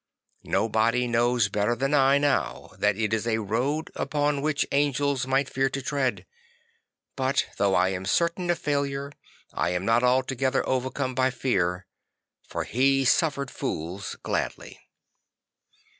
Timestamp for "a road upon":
3.27-4.41